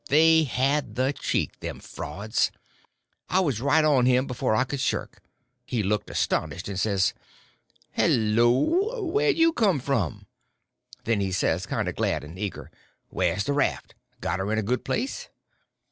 They 0.09 0.45
had 0.45 0.95
the 0.95 1.13
cheek, 1.13 1.59
them 1.59 1.79
frauds! 1.79 2.49
I 3.29 3.39
was 3.41 3.61
right 3.61 3.85
on 3.85 4.07
him 4.07 4.25
before 4.25 4.55
I 4.55 4.63
could 4.63 4.79
shirk. 4.79 5.21
He 5.63 5.83
looked 5.83 6.09
astonished, 6.09 6.67
and 6.67 6.79
says: 6.79 7.13
"Hel 7.91 8.09
lo! 8.09 9.03
Where'd 9.05 9.37
you 9.37 9.53
come 9.53 9.79
from?" 9.79 10.25
Then 11.03 11.19
he 11.19 11.31
says, 11.31 11.67
kind 11.67 11.87
of 11.87 11.97
glad 11.97 12.23
and 12.23 12.39
eager, 12.39 12.71
"Where's 13.09 13.43
the 13.43 13.53
raft?—got 13.53 14.39
her 14.39 14.51
in 14.51 14.57
a 14.57 14.63
good 14.63 14.83
place?" 14.83 15.29